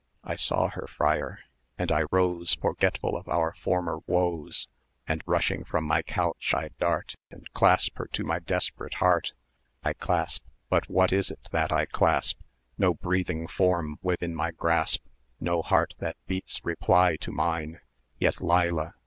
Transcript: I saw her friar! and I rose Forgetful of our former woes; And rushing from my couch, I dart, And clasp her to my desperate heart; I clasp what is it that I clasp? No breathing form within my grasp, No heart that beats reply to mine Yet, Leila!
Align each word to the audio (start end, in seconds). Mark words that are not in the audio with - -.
I 0.23 0.35
saw 0.35 0.69
her 0.69 0.87
friar! 0.87 1.41
and 1.77 1.91
I 1.91 2.05
rose 2.09 2.55
Forgetful 2.55 3.15
of 3.15 3.29
our 3.29 3.53
former 3.53 3.99
woes; 4.07 4.67
And 5.07 5.21
rushing 5.27 5.63
from 5.63 5.83
my 5.83 6.01
couch, 6.01 6.55
I 6.55 6.71
dart, 6.79 7.13
And 7.29 7.47
clasp 7.53 7.99
her 7.99 8.07
to 8.13 8.23
my 8.23 8.39
desperate 8.39 8.95
heart; 8.95 9.33
I 9.83 9.93
clasp 9.93 10.43
what 10.87 11.13
is 11.13 11.29
it 11.29 11.47
that 11.51 11.71
I 11.71 11.85
clasp? 11.85 12.39
No 12.79 12.95
breathing 12.95 13.45
form 13.47 13.99
within 14.01 14.33
my 14.33 14.49
grasp, 14.49 15.05
No 15.39 15.61
heart 15.61 15.93
that 15.99 16.17
beats 16.25 16.65
reply 16.65 17.15
to 17.17 17.31
mine 17.31 17.79
Yet, 18.19 18.41
Leila! 18.41 18.95